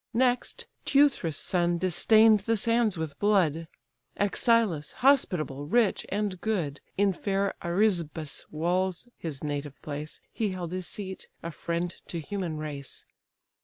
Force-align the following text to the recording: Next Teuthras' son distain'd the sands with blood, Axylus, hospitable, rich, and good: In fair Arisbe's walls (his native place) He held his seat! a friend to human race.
Next 0.15 0.65
Teuthras' 0.83 1.37
son 1.37 1.77
distain'd 1.77 2.39
the 2.49 2.57
sands 2.57 2.97
with 2.97 3.19
blood, 3.19 3.67
Axylus, 4.17 4.93
hospitable, 4.93 5.67
rich, 5.67 6.07
and 6.09 6.41
good: 6.41 6.81
In 6.97 7.13
fair 7.13 7.53
Arisbe's 7.61 8.47
walls 8.49 9.07
(his 9.19 9.43
native 9.43 9.79
place) 9.83 10.19
He 10.31 10.49
held 10.53 10.71
his 10.71 10.87
seat! 10.87 11.27
a 11.43 11.51
friend 11.51 11.95
to 12.07 12.19
human 12.19 12.57
race. 12.57 13.05